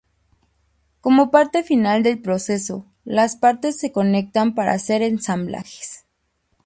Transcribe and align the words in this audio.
Como 0.99 1.29
parte 1.29 1.61
final 1.61 2.01
del 2.01 2.23
proceso, 2.23 2.87
las 3.05 3.35
partes 3.35 3.77
se 3.77 3.91
conectan 3.91 4.55
para 4.55 4.71
hacer 4.71 5.03
ensamblajes. 5.03 6.05